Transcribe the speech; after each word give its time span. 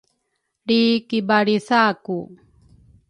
lri 0.65 0.79
kibalritha 1.07 1.81
ku 2.03 2.17